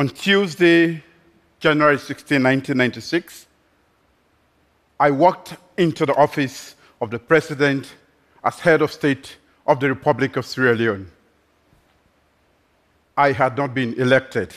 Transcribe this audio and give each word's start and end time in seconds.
On 0.00 0.08
Tuesday, 0.08 1.04
January 1.58 1.98
16, 1.98 2.42
1996, 2.42 3.46
I 4.98 5.10
walked 5.10 5.56
into 5.76 6.06
the 6.06 6.14
office 6.14 6.74
of 7.02 7.10
the 7.10 7.18
President 7.18 7.96
as 8.42 8.60
head 8.60 8.80
of 8.80 8.90
state 8.90 9.36
of 9.66 9.78
the 9.78 9.90
Republic 9.90 10.36
of 10.36 10.46
Sierra 10.46 10.74
Leone. 10.74 11.10
I 13.14 13.32
had 13.32 13.58
not 13.58 13.74
been 13.74 13.92
elected. 14.00 14.54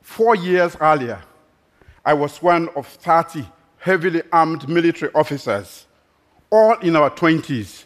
Four 0.00 0.36
years 0.36 0.74
earlier, 0.80 1.22
I 2.02 2.14
was 2.14 2.40
one 2.40 2.70
of 2.70 2.86
30 2.86 3.44
heavily 3.76 4.22
armed 4.32 4.70
military 4.70 5.12
officers, 5.14 5.84
all 6.48 6.78
in 6.78 6.96
our 6.96 7.10
20s, 7.10 7.84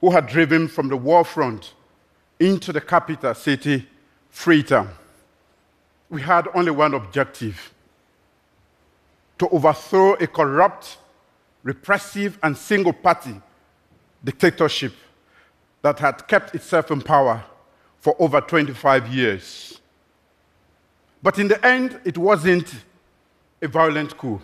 who 0.00 0.10
had 0.10 0.26
driven 0.26 0.66
from 0.66 0.88
the 0.88 0.96
war 0.96 1.24
front 1.24 1.74
into 2.40 2.72
the 2.72 2.80
capital 2.80 3.36
city, 3.36 3.86
Freetown. 4.30 4.90
We 6.14 6.22
had 6.22 6.46
only 6.54 6.70
one 6.70 6.94
objective 6.94 7.74
to 9.36 9.48
overthrow 9.48 10.12
a 10.12 10.28
corrupt, 10.28 10.96
repressive, 11.64 12.38
and 12.40 12.56
single 12.56 12.92
party 12.92 13.34
dictatorship 14.22 14.92
that 15.82 15.98
had 15.98 16.28
kept 16.28 16.54
itself 16.54 16.92
in 16.92 17.00
power 17.00 17.42
for 17.98 18.14
over 18.20 18.40
25 18.40 19.08
years. 19.08 19.80
But 21.20 21.40
in 21.40 21.48
the 21.48 21.66
end, 21.66 21.98
it 22.04 22.16
wasn't 22.16 22.72
a 23.60 23.66
violent 23.66 24.16
coup. 24.16 24.40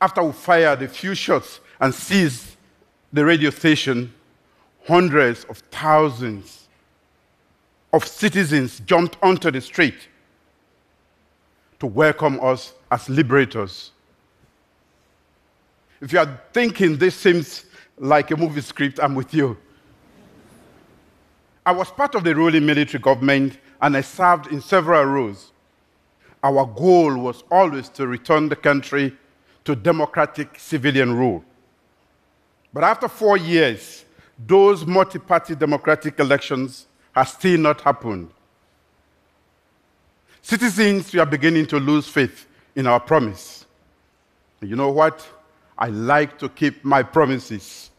After 0.00 0.22
we 0.22 0.32
fired 0.32 0.80
a 0.80 0.88
few 0.88 1.14
shots 1.14 1.60
and 1.78 1.94
seized 1.94 2.56
the 3.12 3.22
radio 3.22 3.50
station, 3.50 4.14
hundreds 4.86 5.44
of 5.44 5.58
thousands 5.70 6.68
of 7.92 8.08
citizens 8.08 8.80
jumped 8.86 9.18
onto 9.22 9.50
the 9.50 9.60
street 9.60 10.08
to 11.80 11.86
welcome 11.86 12.38
us 12.42 12.72
as 12.90 13.08
liberators. 13.08 13.92
If 16.00 16.12
you 16.12 16.18
are 16.18 16.40
thinking 16.52 16.96
this 16.96 17.14
seems 17.14 17.64
like 17.98 18.30
a 18.30 18.36
movie 18.36 18.60
script, 18.60 19.00
I'm 19.02 19.14
with 19.14 19.34
you. 19.34 19.56
I 21.66 21.72
was 21.72 21.90
part 21.90 22.14
of 22.14 22.24
the 22.24 22.34
ruling 22.34 22.64
military 22.64 23.00
government 23.02 23.58
and 23.82 23.96
I 23.96 24.00
served 24.00 24.46
in 24.48 24.60
several 24.60 25.04
roles. 25.04 25.52
Our 26.42 26.64
goal 26.66 27.16
was 27.16 27.42
always 27.50 27.88
to 27.90 28.06
return 28.06 28.48
the 28.48 28.56
country 28.56 29.16
to 29.64 29.74
democratic 29.74 30.58
civilian 30.58 31.14
rule. 31.14 31.44
But 32.72 32.84
after 32.84 33.08
four 33.08 33.36
years, 33.36 34.04
those 34.46 34.86
multi 34.86 35.18
party 35.18 35.54
democratic 35.54 36.18
elections 36.20 36.86
have 37.12 37.28
still 37.28 37.58
not 37.58 37.80
happened. 37.80 38.30
Citizens 40.42 41.12
we 41.12 41.18
are 41.20 41.26
beginning 41.26 41.66
to 41.66 41.78
lose 41.78 42.08
faith 42.08 42.46
in 42.74 42.86
our 42.86 43.00
promise. 43.00 43.66
You 44.60 44.76
know 44.76 44.90
what? 44.90 45.26
I 45.76 45.88
like 45.88 46.38
to 46.38 46.48
keep 46.48 46.84
my 46.84 47.02
promises. 47.02 47.90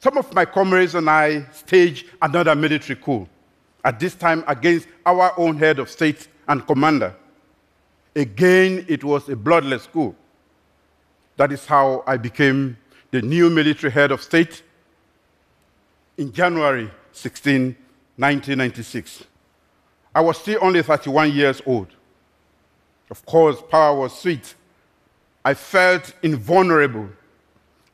Some 0.00 0.16
of 0.16 0.32
my 0.34 0.44
comrades 0.44 0.94
and 0.94 1.08
I 1.08 1.44
staged 1.52 2.06
another 2.22 2.54
military 2.54 2.98
coup, 2.98 3.28
at 3.84 4.00
this 4.00 4.14
time 4.14 4.44
against 4.46 4.88
our 5.04 5.38
own 5.38 5.56
head 5.58 5.78
of 5.78 5.90
state 5.90 6.28
and 6.48 6.66
commander. 6.66 7.14
Again, 8.16 8.84
it 8.88 9.04
was 9.04 9.28
a 9.28 9.36
bloodless 9.36 9.86
coup. 9.86 10.14
That 11.36 11.52
is 11.52 11.64
how 11.66 12.02
I 12.06 12.16
became 12.16 12.76
the 13.10 13.22
new 13.22 13.50
military 13.50 13.92
head 13.92 14.10
of 14.10 14.22
state 14.22 14.62
in 16.16 16.32
January 16.32 16.90
16, 17.12 17.76
1996. 18.16 19.24
I 20.14 20.20
was 20.20 20.38
still 20.38 20.58
only 20.62 20.82
31 20.82 21.32
years 21.32 21.62
old. 21.64 21.88
Of 23.10 23.24
course, 23.26 23.62
power 23.70 23.96
was 23.96 24.18
sweet. 24.18 24.54
I 25.44 25.54
felt 25.54 26.12
invulnerable. 26.22 27.08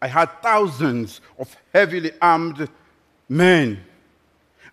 I 0.00 0.08
had 0.08 0.26
thousands 0.42 1.20
of 1.38 1.54
heavily 1.72 2.12
armed 2.20 2.68
men 3.28 3.82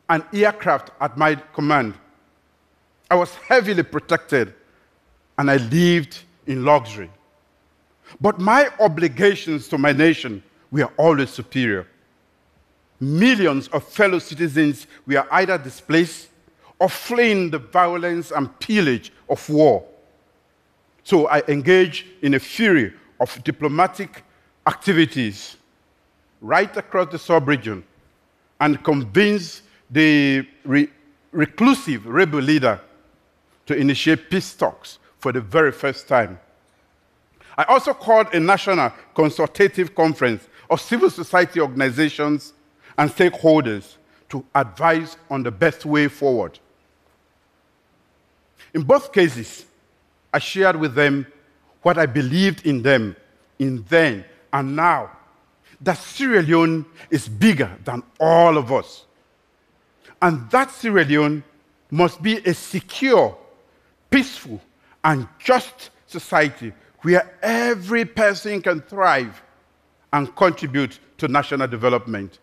and 0.09 0.23
aircraft 0.34 0.91
at 1.00 1.18
my 1.18 1.35
command. 1.35 1.95
I 3.09 3.16
was 3.16 3.34
heavily 3.35 3.84
protected 3.84 4.53
and 5.38 5.50
I 5.50 5.57
lived 5.57 6.19
in 6.45 6.66
luxury. 6.66 7.09
But 8.19 8.39
my 8.39 8.69
obligations 8.79 9.68
to 9.69 9.78
my 9.78 9.91
nation 9.91 10.44
were 10.72 10.89
always 10.97 11.29
superior. 11.29 11.88
Millions 13.00 13.68
of 13.69 13.84
fellow 13.84 14.19
citizens 14.19 14.88
were 15.06 15.25
either 15.31 15.57
displaced 15.57 16.29
or 16.83 16.89
fleeing 16.89 17.49
the 17.49 17.59
violence 17.59 18.31
and 18.31 18.59
pillage 18.59 19.13
of 19.29 19.49
war. 19.49 19.85
So 21.05 21.29
I 21.29 21.41
engaged 21.47 22.05
in 22.21 22.33
a 22.33 22.39
fury 22.39 22.94
of 23.21 23.41
diplomatic 23.45 24.21
activities 24.67 25.55
right 26.41 26.75
across 26.75 27.09
the 27.09 27.17
sub-region 27.17 27.85
and 28.59 28.83
convinced 28.83 29.61
the 29.91 30.45
re 30.66 30.89
reclusive 31.31 32.05
rebel 32.05 32.41
leader 32.41 32.81
to 33.65 33.75
initiate 33.75 34.29
peace 34.29 34.53
talks 34.53 35.00
for 35.19 35.31
the 35.31 35.39
very 35.39 35.71
first 35.71 36.09
time. 36.09 36.38
I 37.57 37.63
also 37.63 37.94
called 37.94 38.27
a 38.33 38.41
national 38.41 38.91
consultative 39.15 39.95
conference 39.95 40.50
of 40.69 40.81
civil 40.81 41.09
society 41.09 41.61
organizations 41.61 42.51
and 42.97 43.09
stakeholders 43.09 43.95
to 44.27 44.44
advise 44.53 45.15
on 45.29 45.44
the 45.44 45.51
best 45.51 45.85
way 45.85 46.09
forward. 46.09 46.59
In 48.74 48.84
both 48.84 49.12
cases, 49.12 49.66
I 50.34 50.40
shared 50.40 50.75
with 50.75 50.96
them 50.96 51.28
what 51.81 51.97
I 51.97 52.06
believed 52.06 52.66
in 52.66 52.81
them 52.81 53.16
in 53.59 53.84
then 53.90 54.25
and 54.51 54.75
now. 54.75 55.12
That 55.81 55.97
Sierra 55.97 56.41
Leone 56.41 56.85
is 57.09 57.28
bigger 57.28 57.72
than 57.84 58.03
all 58.19 58.57
of 58.57 58.72
us. 58.72 59.06
And 60.22 60.50
that 60.51 60.72
Sierra 60.72 61.03
Leone 61.03 61.44
must 61.91 62.22
be 62.22 62.38
a 62.38 62.53
secure, 62.53 63.38
peaceful, 64.09 64.62
and 65.03 65.28
just 65.38 65.90
society 66.07 66.72
where 67.01 67.38
every 67.41 68.06
person 68.06 68.62
can 68.62 68.81
thrive 68.81 69.41
and 70.13 70.34
contribute 70.35 71.00
to 71.18 71.28
national 71.28 71.68
development. 71.68 72.40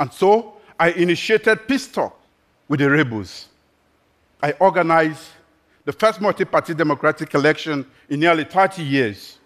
And 0.00 0.12
so 0.12 0.56
I 0.78 0.90
initiated 0.92 1.68
peace 1.68 1.88
talks 1.88 2.16
with 2.68 2.80
the 2.80 2.90
rebels. 2.90 3.48
I 4.42 4.52
organized 4.52 5.28
the 5.84 5.92
first 5.92 6.20
multi 6.20 6.44
party 6.44 6.74
democratic 6.74 7.34
election 7.34 7.86
in 8.08 8.20
nearly 8.20 8.44
30 8.44 8.82
years. 8.82 9.38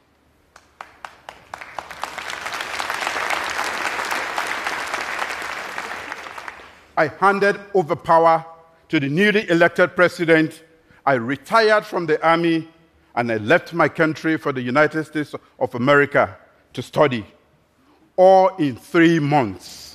I 6.96 7.06
handed 7.06 7.58
over 7.72 7.96
power 7.96 8.44
to 8.88 9.00
the 9.00 9.08
newly 9.08 9.48
elected 9.48 9.96
president. 9.96 10.62
I 11.06 11.14
retired 11.14 11.86
from 11.86 12.06
the 12.06 12.22
army 12.26 12.68
and 13.14 13.32
I 13.32 13.36
left 13.38 13.72
my 13.72 13.88
country 13.88 14.36
for 14.36 14.52
the 14.52 14.60
United 14.60 15.04
States 15.04 15.34
of 15.58 15.74
America 15.74 16.36
to 16.72 16.82
study, 16.82 17.24
all 18.16 18.48
in 18.56 18.76
three 18.76 19.18
months. 19.18 19.89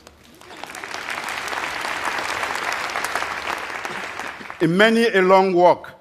In 4.62 4.78
many 4.78 5.08
a 5.08 5.22
long 5.22 5.54
walk, 5.54 5.92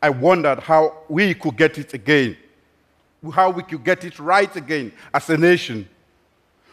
I 0.00 0.10
wondered 0.10 0.60
how 0.60 0.98
we 1.08 1.34
could 1.34 1.56
get 1.56 1.78
it 1.78 1.92
again, 1.94 2.36
how 3.32 3.50
we 3.50 3.62
could 3.62 3.84
get 3.84 4.04
it 4.04 4.18
right 4.18 4.54
again 4.54 4.92
as 5.12 5.28
a 5.30 5.36
nation. 5.36 5.88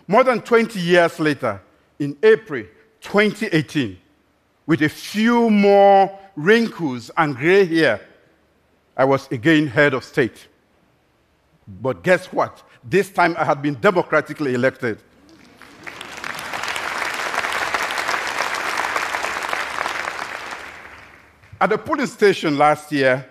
More 0.08 0.24
than 0.24 0.42
20 0.42 0.80
years 0.80 1.20
later, 1.20 1.62
in 2.00 2.16
April 2.22 2.64
2018, 3.02 3.98
with 4.68 4.82
a 4.84 4.90
few 4.90 5.50
more 5.50 6.18
wrinkles 6.36 7.10
and 7.18 7.36
gray 7.36 7.66
hair, 7.66 8.02
I 8.96 9.06
was 9.06 9.30
again 9.32 9.68
head 9.68 9.94
of 9.94 10.04
state. 10.04 10.48
But 11.68 12.04
guess 12.04 12.28
what? 12.32 12.64
This 12.84 13.10
time 13.10 13.36
I 13.38 13.44
had 13.44 13.62
been 13.62 13.80
democratically 13.82 14.54
elected. 14.54 15.02
At 21.60 21.70
the 21.72 21.78
polling 21.78 22.06
station 22.06 22.58
last 22.58 22.92
year, 22.92 23.26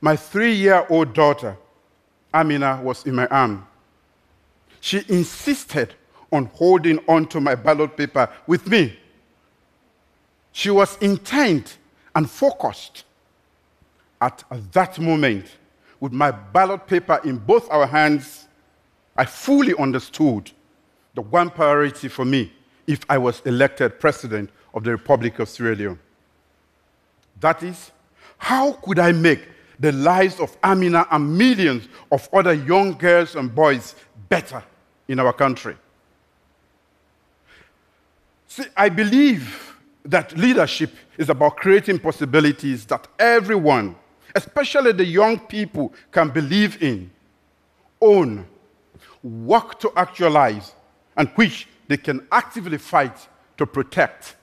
my 0.00 0.16
three 0.16 0.52
year 0.52 0.86
old 0.90 1.14
daughter, 1.14 1.56
Amina, 2.32 2.80
was 2.82 3.06
in 3.06 3.14
my 3.14 3.26
arm. 3.28 3.66
She 4.80 5.02
insisted 5.08 5.94
on 6.30 6.46
holding 6.46 6.98
onto 7.08 7.40
my 7.40 7.54
ballot 7.54 7.96
paper 7.96 8.28
with 8.46 8.68
me. 8.68 8.98
She 10.52 10.70
was 10.70 10.98
intent 10.98 11.78
and 12.14 12.28
focused. 12.30 13.04
At 14.20 14.44
that 14.72 14.98
moment, 14.98 15.46
with 16.00 16.12
my 16.12 16.30
ballot 16.30 16.86
paper 16.86 17.20
in 17.24 17.38
both 17.38 17.70
our 17.70 17.86
hands, 17.86 18.46
I 19.16 19.24
fully 19.24 19.74
understood 19.78 20.50
the 21.14 21.22
one 21.22 21.50
priority 21.50 22.08
for 22.08 22.24
me 22.24 22.52
if 22.86 23.00
I 23.08 23.18
was 23.18 23.40
elected 23.46 24.00
president 24.00 24.50
of 24.74 24.84
the 24.84 24.90
Republic 24.90 25.38
of 25.38 25.48
Sierra 25.48 25.74
Leone. 25.74 25.98
That 27.40 27.62
is, 27.62 27.90
how 28.36 28.72
could 28.72 28.98
I 28.98 29.12
make 29.12 29.46
the 29.78 29.92
lives 29.92 30.40
of 30.40 30.56
Amina 30.62 31.06
and 31.10 31.36
millions 31.36 31.88
of 32.10 32.28
other 32.32 32.54
young 32.54 32.92
girls 32.92 33.36
and 33.36 33.54
boys 33.54 33.94
better 34.28 34.62
in 35.06 35.20
our 35.20 35.32
country? 35.32 35.76
See, 38.48 38.64
I 38.76 38.88
believe 38.88 39.76
that 40.04 40.36
leadership 40.36 40.90
is 41.16 41.28
about 41.28 41.56
creating 41.56 41.98
possibilities 41.98 42.86
that 42.86 43.06
everyone, 43.18 43.94
especially 44.34 44.92
the 44.92 45.04
young 45.04 45.38
people, 45.38 45.92
can 46.10 46.30
believe 46.30 46.82
in, 46.82 47.10
own, 48.00 48.46
work 49.22 49.78
to 49.80 49.92
actualize, 49.96 50.72
and 51.16 51.28
which 51.34 51.68
they 51.88 51.96
can 51.96 52.26
actively 52.32 52.78
fight 52.78 53.28
to 53.58 53.66
protect. 53.66 54.36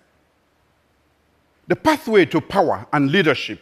The 1.68 1.76
pathway 1.76 2.26
to 2.26 2.42
power 2.42 2.86
and 2.94 3.12
leadership 3.12 3.60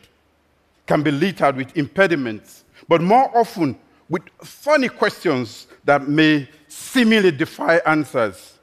can 0.86 1.02
be 1.04 1.12
littered 1.12 1.56
with 1.56 1.76
impediments, 1.78 2.66
but 2.88 3.02
more 3.02 3.36
often 3.38 3.78
with 4.10 4.24
funny 4.44 4.90
questions 4.90 5.68
that 5.86 6.08
may 6.08 6.50
seemingly 6.68 7.32
defy 7.32 7.78
answers. 7.86 8.60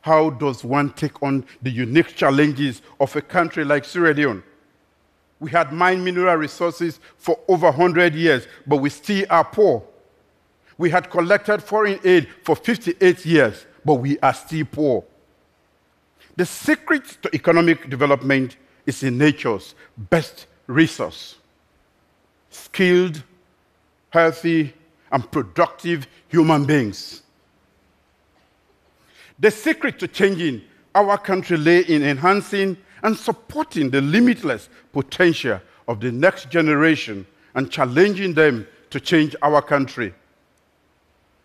How 0.00 0.30
does 0.30 0.62
one 0.62 0.90
take 0.90 1.22
on 1.22 1.44
the 1.62 1.70
unique 1.70 2.14
challenges 2.14 2.82
of 3.00 3.14
a 3.16 3.22
country 3.22 3.64
like 3.64 3.84
Sierra 3.84 4.14
Leone? 4.14 4.42
We 5.40 5.50
had 5.50 5.72
mined 5.72 6.04
mineral 6.04 6.36
resources 6.36 7.00
for 7.18 7.38
over 7.48 7.66
100 7.66 8.14
years, 8.14 8.46
but 8.66 8.76
we 8.76 8.90
still 8.90 9.26
are 9.30 9.44
poor. 9.44 9.82
We 10.78 10.90
had 10.90 11.10
collected 11.10 11.62
foreign 11.62 11.98
aid 12.04 12.28
for 12.44 12.54
58 12.54 13.26
years, 13.26 13.66
but 13.84 13.94
we 13.94 14.18
are 14.20 14.34
still 14.34 14.64
poor. 14.70 15.04
The 16.36 16.46
secret 16.46 17.18
to 17.22 17.34
economic 17.34 17.88
development 17.88 18.56
is 18.86 19.02
in 19.02 19.18
nature's 19.18 19.74
best 19.96 20.46
resource 20.66 21.36
skilled, 22.50 23.22
healthy, 24.10 24.72
and 25.10 25.30
productive 25.30 26.06
human 26.28 26.64
beings. 26.64 27.22
The 29.40 29.50
secret 29.50 29.98
to 29.98 30.08
changing 30.08 30.62
our 30.94 31.18
country 31.18 31.56
lay 31.56 31.80
in 31.80 32.04
enhancing 32.04 32.76
and 33.02 33.16
supporting 33.16 33.90
the 33.90 34.00
limitless 34.00 34.68
potential 34.92 35.60
of 35.88 36.00
the 36.00 36.12
next 36.12 36.48
generation 36.48 37.26
and 37.54 37.70
challenging 37.70 38.34
them 38.34 38.66
to 38.90 39.00
change 39.00 39.34
our 39.42 39.60
country. 39.60 40.14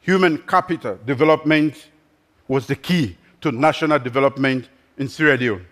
Human 0.02 0.38
capital 0.38 1.00
development 1.06 1.90
was 2.48 2.68
the 2.68 2.76
key 2.76 3.18
to 3.42 3.52
national 3.52 4.00
development 4.00 4.70
in 5.00 5.08
Sierra 5.08 5.38
Leone. 5.38 5.66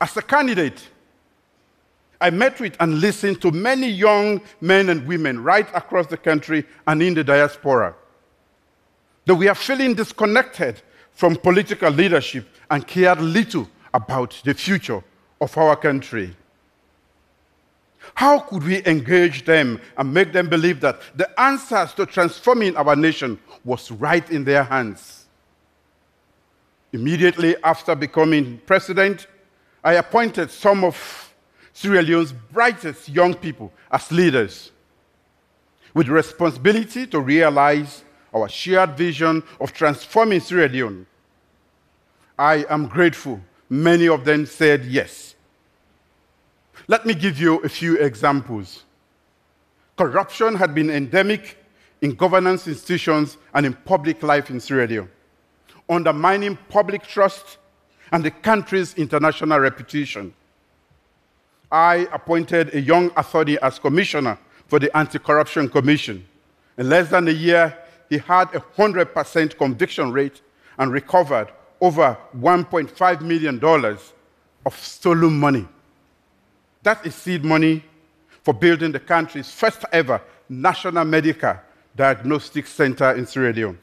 As 0.00 0.16
a 0.16 0.22
candidate, 0.22 0.88
I 2.20 2.30
met 2.30 2.60
with 2.60 2.76
and 2.80 3.00
listened 3.00 3.42
to 3.42 3.50
many 3.50 3.88
young 3.88 4.40
men 4.60 4.88
and 4.88 5.06
women 5.06 5.42
right 5.42 5.68
across 5.74 6.06
the 6.06 6.16
country 6.16 6.64
and 6.86 7.02
in 7.02 7.14
the 7.14 7.24
diaspora. 7.24 7.94
That 9.26 9.34
we 9.34 9.48
are 9.48 9.54
feeling 9.54 9.94
disconnected 9.94 10.80
from 11.12 11.36
political 11.36 11.90
leadership 11.90 12.48
and 12.70 12.86
cared 12.86 13.20
little 13.20 13.68
about 13.92 14.40
the 14.44 14.54
future 14.54 15.02
of 15.40 15.58
our 15.58 15.76
country. 15.76 16.34
How 18.14 18.38
could 18.38 18.64
we 18.64 18.84
engage 18.86 19.44
them 19.44 19.80
and 19.96 20.12
make 20.12 20.32
them 20.32 20.48
believe 20.48 20.80
that 20.80 21.00
the 21.16 21.28
answers 21.40 21.92
to 21.94 22.06
transforming 22.06 22.76
our 22.76 22.96
nation 22.96 23.38
was 23.64 23.90
right 23.90 24.28
in 24.30 24.44
their 24.44 24.64
hands? 24.64 25.21
Immediately 26.92 27.56
after 27.64 27.94
becoming 27.94 28.60
president, 28.66 29.26
I 29.82 29.94
appointed 29.94 30.50
some 30.50 30.84
of 30.84 31.34
Sierra 31.72 32.02
Leone's 32.02 32.32
brightest 32.32 33.08
young 33.08 33.34
people 33.34 33.72
as 33.90 34.12
leaders 34.12 34.70
with 35.94 36.08
responsibility 36.08 37.06
to 37.06 37.20
realize 37.20 38.04
our 38.34 38.48
shared 38.48 38.96
vision 38.96 39.42
of 39.60 39.72
transforming 39.72 40.40
Sierra 40.40 40.68
Leone. 40.68 41.06
I 42.38 42.64
am 42.68 42.86
grateful. 42.86 43.40
Many 43.68 44.08
of 44.08 44.24
them 44.24 44.46
said 44.46 44.84
yes. 44.84 45.34
Let 46.88 47.06
me 47.06 47.14
give 47.14 47.38
you 47.38 47.58
a 47.60 47.68
few 47.68 47.96
examples. 47.96 48.84
Corruption 49.96 50.56
had 50.56 50.74
been 50.74 50.90
endemic 50.90 51.58
in 52.00 52.14
governance 52.14 52.66
institutions 52.66 53.36
and 53.54 53.64
in 53.64 53.74
public 53.74 54.22
life 54.22 54.50
in 54.50 54.60
Sierra 54.60 54.86
Leone, 54.86 55.10
undermining 55.92 56.58
public 56.68 57.02
trust 57.02 57.58
and 58.10 58.24
the 58.24 58.30
country's 58.30 58.94
international 58.94 59.58
reputation. 59.58 60.34
I 61.70 62.08
appointed 62.12 62.74
a 62.74 62.80
young 62.80 63.10
attorney 63.16 63.58
as 63.60 63.78
commissioner 63.78 64.38
for 64.66 64.78
the 64.78 64.94
Anti 64.96 65.18
Corruption 65.18 65.68
Commission. 65.68 66.26
In 66.76 66.88
less 66.88 67.10
than 67.10 67.28
a 67.28 67.32
year, 67.32 67.76
he 68.08 68.18
had 68.18 68.54
a 68.54 68.60
100% 68.60 69.56
conviction 69.56 70.12
rate 70.12 70.42
and 70.78 70.92
recovered 70.92 71.48
over 71.80 72.16
$1.5 72.36 73.20
million 73.22 73.62
of 74.66 74.78
stolen 74.78 75.38
money. 75.38 75.66
That 76.82 77.04
is 77.06 77.14
seed 77.14 77.44
money 77.44 77.84
for 78.42 78.52
building 78.52 78.92
the 78.92 79.00
country's 79.00 79.50
first 79.50 79.84
ever 79.92 80.20
national 80.48 81.04
medical 81.04 81.56
diagnostic 81.96 82.66
center 82.66 83.12
in 83.12 83.26
Sierra 83.26 83.52
Leone. 83.52 83.78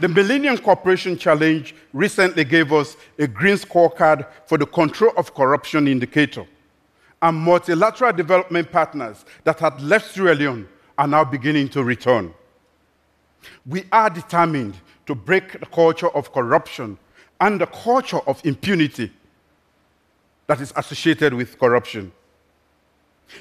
The 0.00 0.08
Millennium 0.08 0.56
Cooperation 0.56 1.18
Challenge 1.18 1.74
recently 1.92 2.44
gave 2.44 2.72
us 2.72 2.96
a 3.18 3.26
green 3.26 3.56
scorecard 3.56 4.26
for 4.46 4.56
the 4.56 4.64
control 4.64 5.12
of 5.18 5.34
corruption 5.34 5.86
indicator. 5.86 6.46
And 7.20 7.36
multilateral 7.36 8.14
development 8.14 8.72
partners 8.72 9.26
that 9.44 9.60
had 9.60 9.78
left 9.82 10.14
Sierra 10.14 10.34
Leone 10.34 10.66
are 10.96 11.06
now 11.06 11.22
beginning 11.22 11.68
to 11.70 11.84
return. 11.84 12.32
We 13.66 13.84
are 13.92 14.08
determined 14.08 14.76
to 15.04 15.14
break 15.14 15.60
the 15.60 15.66
culture 15.66 16.08
of 16.08 16.32
corruption 16.32 16.98
and 17.38 17.60
the 17.60 17.66
culture 17.66 18.20
of 18.26 18.40
impunity 18.46 19.12
that 20.46 20.62
is 20.62 20.72
associated 20.76 21.34
with 21.34 21.58
corruption. 21.58 22.10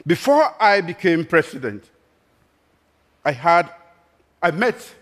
Before 0.06 0.54
I 0.62 0.82
became 0.82 1.24
president, 1.24 1.90
I 3.24 3.32
had 3.32 3.70
I 4.42 4.52
met 4.52 4.96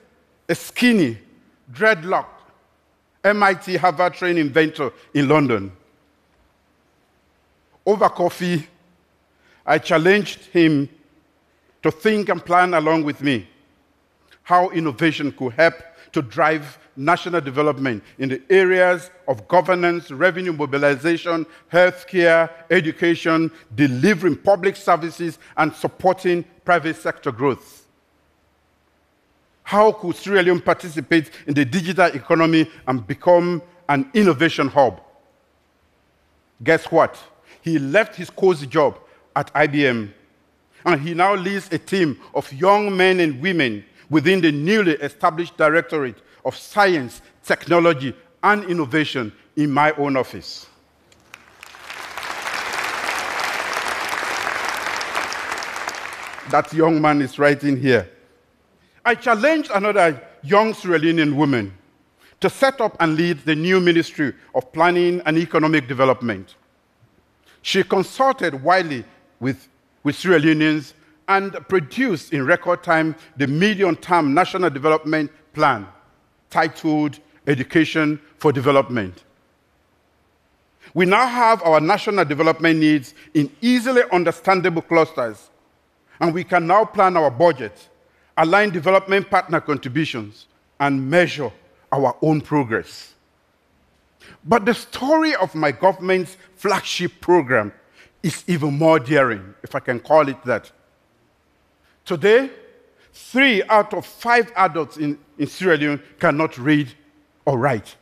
a 0.50 0.56
skinny, 0.56 1.18
dreadlocked 1.72 2.38
MIT 3.24 3.78
Harvard 3.78 4.14
trained 4.14 4.40
inventor 4.40 4.92
in 5.14 5.28
London. 5.28 5.72
Over 7.86 8.10
coffee, 8.10 8.68
I 9.66 9.78
challenged 9.78 10.46
him 10.46 10.90
to 11.84 11.92
think 11.92 12.30
and 12.30 12.44
plan 12.44 12.74
along 12.74 13.04
with 13.04 13.22
me 13.22 13.48
how 14.44 14.70
innovation 14.70 15.32
could 15.32 15.54
help 15.54 15.76
to 16.14 16.22
drive 16.22 16.80
national 16.96 17.42
development 17.42 18.04
in 18.18 18.30
the 18.30 18.42
areas 18.50 19.12
of 19.28 19.48
governance, 19.48 20.10
revenue 20.10 20.54
mobilization, 20.54 21.46
healthcare, 21.72 22.50
education, 22.72 23.52
delivering 23.76 24.36
public 24.38 24.76
services, 24.76 25.38
and 25.58 25.74
supporting 25.74 26.44
private 26.64 26.96
sector 26.96 27.32
growth. 27.32 27.77
How 29.68 29.92
could 29.92 30.16
Sierra 30.16 30.42
Leone 30.44 30.62
participate 30.62 31.30
in 31.46 31.54
the 31.54 31.66
digital 31.66 32.06
economy 32.06 32.72
and 32.88 33.06
become 33.06 33.62
an 33.90 34.10
innovation 34.14 34.70
hub? 34.70 35.02
Guess 36.64 36.86
what? 36.90 37.22
He 37.62 37.78
left 37.78 38.16
his 38.16 38.30
cozy 38.30 38.66
job 38.66 38.98
at 39.36 39.54
IBM 39.54 40.10
and 40.86 41.02
he 41.02 41.14
now 41.14 41.36
leads 41.36 41.70
a 41.74 41.78
team 41.78 42.18
of 42.34 42.50
young 42.54 42.96
men 42.96 43.20
and 43.20 43.42
women 43.42 43.84
within 44.10 44.40
the 44.40 44.54
newly 44.54 44.94
established 44.94 45.58
Directorate 45.58 46.16
of 46.46 46.56
Science, 46.56 47.22
Technology, 47.44 48.16
and 48.42 48.64
Innovation 48.64 49.34
in 49.58 49.70
my 49.70 49.92
own 49.98 50.16
office. 50.16 50.66
that 56.52 56.72
young 56.72 57.02
man 57.02 57.22
is 57.22 57.38
right 57.38 57.62
in 57.62 57.76
here. 57.76 58.10
I 59.08 59.16
challenged 59.16 59.72
another 59.74 60.22
young 60.44 60.74
Sierra 60.74 61.00
Leonean 61.00 61.34
woman 61.34 61.72
to 62.42 62.50
set 62.50 62.82
up 62.82 62.98
and 63.00 63.16
lead 63.16 63.40
the 63.46 63.56
new 63.56 63.80
Ministry 63.80 64.34
of 64.54 64.70
Planning 64.74 65.22
and 65.26 65.38
Economic 65.38 65.88
Development. 65.88 66.56
She 67.62 67.86
consulted 67.86 68.62
widely 68.62 69.06
with, 69.40 69.70
with 70.04 70.18
Sierra 70.18 70.42
Leoneans 70.42 70.92
and 71.30 71.54
produced 71.70 72.34
in 72.34 72.46
record 72.46 72.84
time 72.84 73.16
the 73.38 73.48
medium 73.48 73.96
term 73.96 74.34
national 74.34 74.72
development 74.72 75.32
plan 75.54 75.88
titled 76.50 77.18
Education 77.48 78.20
for 78.40 78.52
Development. 78.52 79.24
We 80.94 81.06
now 81.06 81.28
have 81.28 81.64
our 81.64 81.80
national 81.80 82.26
development 82.26 82.78
needs 82.78 83.14
in 83.34 83.50
easily 83.62 84.02
understandable 84.12 84.82
clusters, 84.82 85.50
and 86.20 86.34
we 86.34 86.44
can 86.44 86.68
now 86.68 86.84
plan 86.84 87.16
our 87.16 87.32
budget 87.32 87.88
align 88.38 88.70
development 88.70 89.30
partner 89.30 89.60
contributions, 89.60 90.46
and 90.80 91.10
measure 91.10 91.52
our 91.92 92.16
own 92.22 92.42
progress. 92.42 93.14
But 94.44 94.66
the 94.66 94.74
story 94.74 95.36
of 95.36 95.56
my 95.56 95.72
government's 95.72 96.38
flagship 96.56 97.20
program 97.22 97.74
is 98.24 98.44
even 98.48 98.78
more 98.78 99.00
daring, 99.00 99.54
if 99.64 99.74
I 99.76 99.80
can 99.80 100.00
call 100.00 100.28
it 100.28 100.44
that. 100.44 100.72
Today, 102.06 102.50
three 103.14 103.64
out 103.64 103.94
of 103.94 104.06
five 104.06 104.52
adults 104.56 104.98
in, 104.98 105.18
in 105.38 105.48
Sierra 105.48 105.78
Leone 105.78 106.04
cannot 106.20 106.58
read 106.58 106.94
or 107.46 107.58
write. 107.58 107.96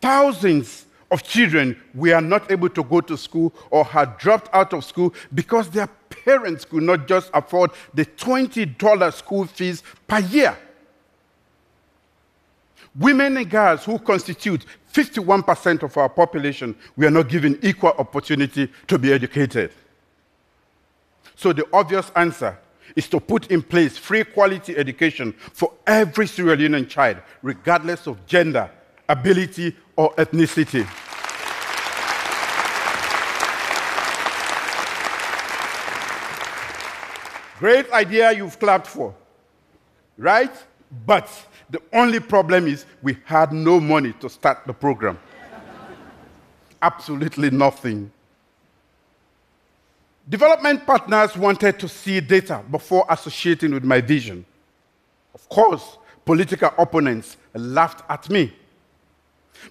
Thousands 0.00 0.86
of 1.10 1.22
children 1.22 1.80
were 1.94 2.20
not 2.20 2.50
able 2.50 2.68
to 2.68 2.84
go 2.84 3.00
to 3.00 3.16
school 3.16 3.52
or 3.70 3.84
had 3.84 4.18
dropped 4.18 4.54
out 4.54 4.72
of 4.72 4.84
school 4.84 5.14
because 5.34 5.70
their 5.70 5.88
parents 6.28 6.66
could 6.66 6.82
not 6.82 7.08
just 7.08 7.30
afford 7.32 7.70
the 7.94 8.04
$20 8.04 9.14
school 9.14 9.46
fees 9.46 9.82
per 10.06 10.18
year. 10.18 10.54
Women 12.94 13.38
and 13.38 13.48
girls 13.48 13.86
who 13.86 13.98
constitute 13.98 14.66
51% 14.92 15.82
of 15.84 15.96
our 15.96 16.10
population 16.10 16.76
we 16.96 17.06
are 17.06 17.10
not 17.10 17.30
given 17.30 17.58
equal 17.62 17.94
opportunity 17.98 18.70
to 18.88 18.98
be 18.98 19.10
educated. 19.10 19.72
So 21.34 21.54
the 21.54 21.66
obvious 21.72 22.10
answer 22.14 22.58
is 22.94 23.08
to 23.08 23.20
put 23.20 23.50
in 23.50 23.62
place 23.62 23.96
free 23.96 24.24
quality 24.24 24.76
education 24.76 25.32
for 25.32 25.72
every 25.86 26.26
Sierra 26.26 26.58
Leonean 26.58 26.86
child, 26.90 27.18
regardless 27.42 28.06
of 28.06 28.26
gender, 28.26 28.70
ability, 29.08 29.74
or 29.96 30.14
ethnicity. 30.16 30.86
Great 37.58 37.90
idea 37.90 38.32
you've 38.32 38.58
clapped 38.58 38.86
for, 38.86 39.12
right? 40.16 40.52
But 41.04 41.28
the 41.68 41.82
only 41.92 42.20
problem 42.20 42.68
is 42.68 42.86
we 43.02 43.16
had 43.24 43.52
no 43.52 43.80
money 43.80 44.12
to 44.20 44.28
start 44.30 44.64
the 44.66 44.72
program. 44.72 45.18
Absolutely 46.80 47.50
nothing. 47.50 48.10
Development 50.28 50.86
partners 50.86 51.36
wanted 51.36 51.78
to 51.80 51.88
see 51.88 52.20
data 52.20 52.62
before 52.70 53.04
associating 53.08 53.72
with 53.72 53.82
my 53.82 54.00
vision. 54.00 54.44
Of 55.34 55.48
course, 55.48 55.98
political 56.24 56.70
opponents 56.78 57.36
laughed 57.54 58.08
at 58.08 58.30
me. 58.30 58.52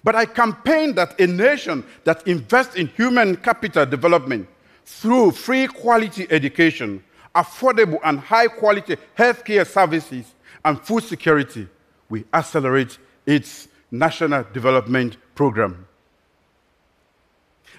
But 0.04 0.14
I 0.14 0.26
campaigned 0.26 0.96
that 0.96 1.18
a 1.18 1.26
nation 1.26 1.84
that 2.04 2.26
invests 2.26 2.74
in 2.74 2.88
human 2.88 3.36
capital 3.36 3.86
development 3.86 4.46
through 4.84 5.30
free 5.30 5.66
quality 5.66 6.26
education 6.30 7.02
affordable 7.38 8.00
and 8.02 8.18
high 8.18 8.48
quality 8.48 8.96
healthcare 9.16 9.64
services 9.64 10.34
and 10.64 10.80
food 10.80 11.04
security, 11.04 11.68
we 12.10 12.24
accelerate 12.34 12.98
its 13.24 13.68
national 13.92 14.44
development 14.52 15.16
program. 15.36 15.86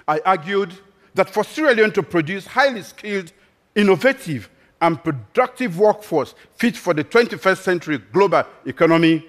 I 0.07 0.19
argued 0.25 0.73
that 1.13 1.29
for 1.29 1.43
Sierra 1.43 1.73
Leone 1.73 1.91
to 1.91 2.03
produce 2.03 2.47
highly 2.47 2.81
skilled, 2.81 3.33
innovative, 3.75 4.49
and 4.81 5.03
productive 5.03 5.77
workforce 5.77 6.33
fit 6.55 6.77
for 6.77 6.93
the 6.93 7.03
21st 7.03 7.57
century 7.57 7.97
global 8.13 8.45
economy, 8.65 9.27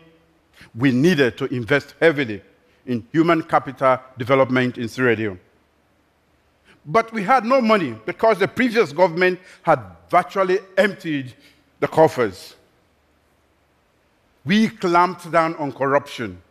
we 0.77 0.93
needed 0.93 1.37
to 1.39 1.53
invest 1.53 1.97
heavily 2.01 2.41
in 2.87 3.05
human 3.11 3.43
capital 3.43 3.99
development 4.17 4.79
in 4.79 4.87
Sierra 4.89 5.17
Leone. 5.17 5.41
But 6.91 7.13
we 7.13 7.23
had 7.23 7.45
no 7.45 7.61
money 7.61 7.95
because 8.05 8.39
the 8.39 8.49
previous 8.49 8.93
government 8.93 9.39
had 9.63 9.79
virtually 10.11 10.59
emptied 10.77 11.33
the 11.79 11.87
coffers. 11.87 12.57
We 14.45 14.71
clamped 14.71 15.31
down 15.31 15.55
on 15.55 15.71
corruption, 15.71 16.43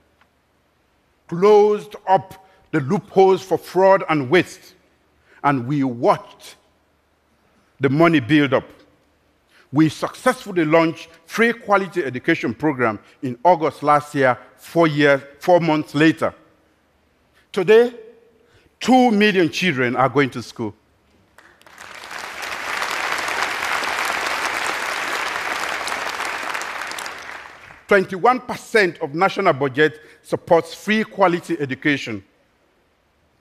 closed 1.28 1.98
up 2.08 2.48
the 2.72 2.80
loopholes 2.80 3.44
for 3.44 3.58
fraud 3.58 4.06
and 4.08 4.30
waste, 4.30 4.76
and 5.44 5.68
we 5.68 5.84
watched 5.84 6.56
the 7.82 7.90
money 7.90 8.22
build 8.22 8.54
up. 8.54 8.64
We 9.74 9.90
successfully 9.90 10.64
launched 10.64 11.10
free 11.26 11.52
quality 11.52 12.06
education 12.06 12.54
program 12.54 12.98
in 13.22 13.38
August 13.44 13.84
last 13.84 14.16
year, 14.16 14.38
four 14.56 14.88
years, 14.88 15.22
four 15.40 15.60
months 15.60 15.94
later. 15.94 16.34
Today, 17.52 17.94
two 18.80 19.12
million 19.12 19.50
children 19.50 19.96
are 19.96 20.10
going 20.10 20.30
to 20.32 20.42
school. 20.42 20.74
21% 27.90 29.00
of 29.00 29.16
national 29.16 29.52
budget 29.52 30.00
supports 30.22 30.76
free 30.76 31.04
quality 31.04 31.58
education. 31.60 32.24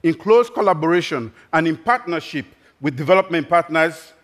In 0.03 0.15
close 0.15 0.49
collaboration 0.49 1.31
and 1.53 1.69
in 1.69 1.77
partnership 1.77 2.47
with 2.81 2.97
development 2.97 3.47
partners, 3.47 4.15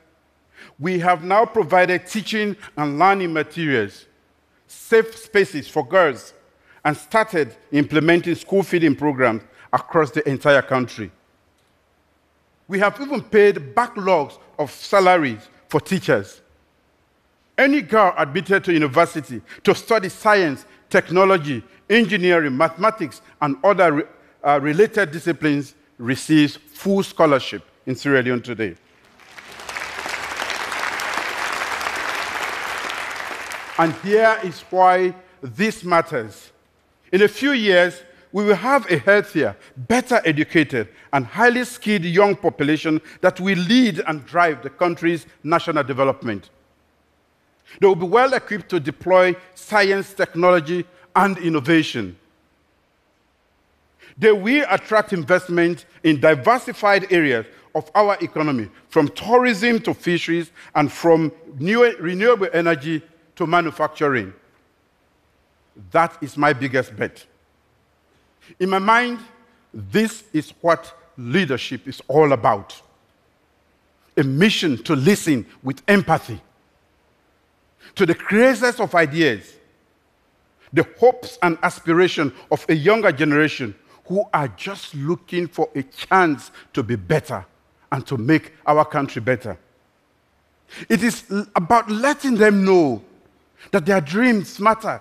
we 0.78 0.99
have 0.99 1.25
now 1.25 1.44
provided 1.44 2.06
teaching 2.06 2.56
and 2.76 2.99
learning 2.99 3.35
materials, 3.35 4.06
safe 4.66 5.14
spaces 5.18 5.68
for 5.68 5.87
girls, 5.87 6.33
and 6.87 6.97
started 6.97 7.54
implementing 7.71 8.35
school 8.35 8.62
feeding 8.62 8.97
programs 8.97 9.42
across 9.74 10.12
the 10.12 10.26
entire 10.28 10.62
country. 10.62 11.10
We 12.68 12.78
have 12.78 12.98
even 13.00 13.20
paid 13.22 13.56
backlogs 13.74 14.38
of 14.58 14.70
salaries 14.70 15.48
for 15.68 15.80
teachers. 15.80 16.40
Any 17.58 17.82
girl 17.82 18.14
admitted 18.16 18.64
to 18.64 18.72
university 18.72 19.42
to 19.64 19.74
study 19.74 20.08
science, 20.08 20.64
technology, 20.88 21.62
engineering, 21.90 22.56
mathematics, 22.56 23.20
and 23.42 23.56
other 23.64 23.92
re- 23.92 24.02
uh, 24.44 24.60
related 24.62 25.10
disciplines 25.10 25.74
receives 25.98 26.56
full 26.56 27.02
scholarship 27.02 27.62
in 27.86 27.96
Sierra 27.96 28.22
Leone 28.22 28.42
today. 28.42 28.76
And 33.76 33.92
here 34.04 34.38
is 34.44 34.60
why 34.70 35.14
this 35.42 35.82
matters. 35.82 36.52
In 37.12 37.22
a 37.22 37.28
few 37.28 37.52
years, 37.52 38.02
we 38.34 38.44
will 38.44 38.56
have 38.56 38.90
a 38.90 38.98
healthier, 38.98 39.56
better 39.76 40.20
educated, 40.24 40.88
and 41.12 41.24
highly 41.24 41.64
skilled 41.64 42.02
young 42.02 42.34
population 42.34 43.00
that 43.20 43.38
will 43.38 43.56
lead 43.56 44.00
and 44.08 44.26
drive 44.26 44.60
the 44.60 44.70
country's 44.70 45.24
national 45.44 45.84
development. 45.84 46.50
They 47.80 47.86
will 47.86 47.94
be 47.94 48.08
well 48.08 48.34
equipped 48.34 48.70
to 48.70 48.80
deploy 48.80 49.36
science, 49.54 50.12
technology, 50.12 50.84
and 51.14 51.38
innovation. 51.38 52.16
They 54.18 54.32
will 54.32 54.66
attract 54.68 55.12
investment 55.12 55.86
in 56.02 56.18
diversified 56.18 57.12
areas 57.12 57.46
of 57.72 57.88
our 57.94 58.16
economy, 58.20 58.68
from 58.88 59.10
tourism 59.10 59.78
to 59.82 59.94
fisheries, 59.94 60.50
and 60.74 60.90
from 60.90 61.30
new, 61.60 61.84
renewable 61.98 62.48
energy 62.52 63.00
to 63.36 63.46
manufacturing. 63.46 64.34
That 65.92 66.18
is 66.20 66.36
my 66.36 66.52
biggest 66.52 66.96
bet. 66.96 67.24
In 68.58 68.70
my 68.70 68.78
mind, 68.78 69.18
this 69.72 70.24
is 70.32 70.52
what 70.60 70.92
leadership 71.16 71.86
is 71.88 72.02
all 72.08 72.32
about 72.32 72.80
a 74.16 74.22
mission 74.22 74.80
to 74.84 74.94
listen 74.94 75.44
with 75.62 75.82
empathy 75.88 76.40
to 77.94 78.06
the 78.06 78.14
creators 78.14 78.80
of 78.80 78.94
ideas, 78.94 79.54
the 80.72 80.86
hopes 80.98 81.38
and 81.42 81.58
aspirations 81.62 82.32
of 82.50 82.64
a 82.68 82.74
younger 82.74 83.12
generation 83.12 83.74
who 84.06 84.24
are 84.32 84.48
just 84.48 84.94
looking 84.94 85.46
for 85.46 85.68
a 85.74 85.82
chance 85.82 86.50
to 86.72 86.82
be 86.82 86.96
better 86.96 87.44
and 87.90 88.06
to 88.06 88.16
make 88.16 88.52
our 88.66 88.84
country 88.84 89.20
better. 89.20 89.58
It 90.88 91.02
is 91.02 91.24
about 91.54 91.90
letting 91.90 92.34
them 92.34 92.64
know 92.64 93.02
that 93.70 93.86
their 93.86 94.00
dreams 94.00 94.58
matter. 94.60 95.00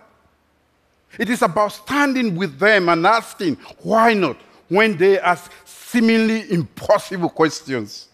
It 1.20 1.30
is 1.30 1.42
about 1.42 1.72
standing 1.74 2.36
with 2.36 2.58
them 2.58 2.90
and 2.90 3.06
asking, 3.06 3.56
why 3.82 4.14
not, 4.14 4.38
when 4.68 4.98
they 4.98 5.20
ask 5.20 5.52
seemingly 5.66 6.52
impossible 6.52 7.30
questions. 7.30 8.08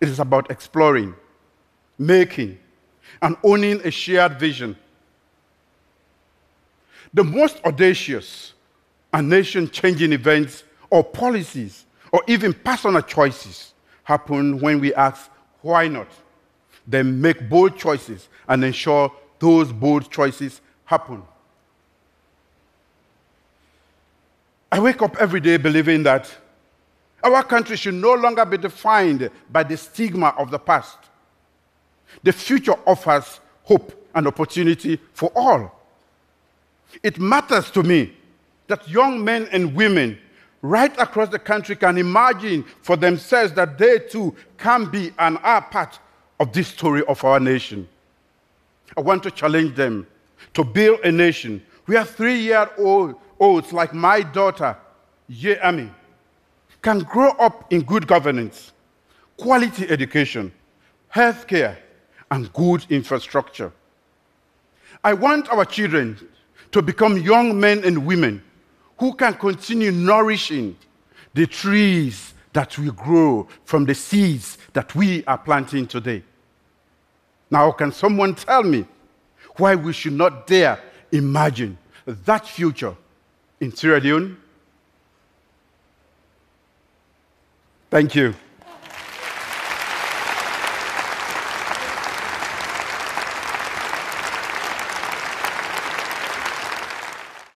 It 0.00 0.08
is 0.08 0.20
about 0.20 0.50
exploring, 0.50 1.14
making, 1.98 2.58
and 3.22 3.36
owning 3.42 3.80
a 3.86 3.90
shared 3.90 4.38
vision. 4.38 4.76
The 7.14 7.24
most 7.24 7.64
audacious 7.64 8.52
and 9.12 9.30
nation 9.30 9.70
changing 9.70 10.12
events 10.12 10.64
or 10.90 11.02
policies 11.02 11.86
or 12.12 12.22
even 12.26 12.52
personal 12.52 13.00
choices 13.00 13.72
happen 14.02 14.60
when 14.60 14.80
we 14.80 14.92
ask, 14.94 15.30
why 15.62 15.88
not? 15.88 16.08
Then 16.86 17.20
make 17.20 17.48
bold 17.48 17.78
choices 17.78 18.28
and 18.48 18.62
ensure 18.62 19.10
those 19.38 19.72
bold 19.72 20.10
choices 20.10 20.60
happen. 20.84 21.22
I 24.74 24.80
wake 24.80 25.02
up 25.02 25.16
every 25.20 25.38
day 25.38 25.56
believing 25.56 26.02
that 26.02 26.28
our 27.22 27.44
country 27.44 27.76
should 27.76 27.94
no 27.94 28.12
longer 28.14 28.44
be 28.44 28.58
defined 28.58 29.30
by 29.48 29.62
the 29.62 29.76
stigma 29.76 30.34
of 30.36 30.50
the 30.50 30.58
past. 30.58 30.98
The 32.24 32.32
future 32.32 32.74
offers 32.84 33.38
hope 33.62 33.92
and 34.16 34.26
opportunity 34.26 34.98
for 35.12 35.30
all. 35.36 35.80
It 37.04 37.20
matters 37.20 37.70
to 37.70 37.84
me 37.84 38.14
that 38.66 38.88
young 38.88 39.22
men 39.22 39.48
and 39.52 39.76
women 39.76 40.18
right 40.60 41.00
across 41.00 41.28
the 41.28 41.38
country 41.38 41.76
can 41.76 41.96
imagine 41.96 42.64
for 42.82 42.96
themselves 42.96 43.52
that 43.52 43.78
they 43.78 44.00
too 44.00 44.34
can 44.58 44.86
be 44.86 45.12
and 45.20 45.38
are 45.44 45.62
part 45.62 46.00
of 46.40 46.52
this 46.52 46.66
story 46.66 47.04
of 47.04 47.22
our 47.22 47.38
nation. 47.38 47.86
I 48.96 49.02
want 49.02 49.22
to 49.22 49.30
challenge 49.30 49.76
them 49.76 50.08
to 50.54 50.64
build 50.64 50.98
a 51.04 51.12
nation 51.12 51.64
where 51.86 52.04
three 52.04 52.40
year 52.40 52.68
olds 53.40 53.72
like 53.72 53.94
my 53.94 54.22
daughter, 54.22 54.76
Ye 55.28 55.56
Ami, 55.58 55.90
can 56.82 57.00
grow 57.00 57.30
up 57.30 57.72
in 57.72 57.82
good 57.82 58.06
governance, 58.06 58.72
quality 59.36 59.88
education, 59.88 60.52
health 61.08 61.46
care, 61.46 61.78
and 62.30 62.52
good 62.52 62.84
infrastructure. 62.90 63.72
I 65.02 65.14
want 65.14 65.48
our 65.50 65.64
children 65.64 66.18
to 66.72 66.82
become 66.82 67.18
young 67.18 67.58
men 67.58 67.84
and 67.84 68.06
women 68.06 68.42
who 68.98 69.14
can 69.14 69.34
continue 69.34 69.90
nourishing 69.92 70.76
the 71.34 71.46
trees 71.46 72.34
that 72.52 72.78
will 72.78 72.92
grow 72.92 73.48
from 73.64 73.84
the 73.84 73.94
seeds 73.94 74.58
that 74.72 74.94
we 74.94 75.24
are 75.26 75.38
planting 75.38 75.86
today. 75.86 76.22
Now, 77.50 77.70
can 77.72 77.92
someone 77.92 78.34
tell 78.34 78.62
me 78.62 78.86
why 79.56 79.74
we 79.74 79.92
should 79.92 80.12
not 80.12 80.46
dare 80.46 80.80
imagine 81.12 81.78
that 82.06 82.46
future 82.46 82.96
in 83.60 83.74
Sierra 83.74 84.00
Leone? 84.00 84.36
Thank 87.90 88.14
you. 88.14 88.34